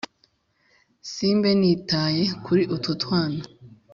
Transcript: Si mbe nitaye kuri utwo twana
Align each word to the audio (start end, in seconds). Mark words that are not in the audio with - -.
Si 1.11 1.27
mbe 1.37 1.51
nitaye 1.59 2.23
kuri 2.45 2.63
utwo 2.75 2.91
twana 3.01 3.43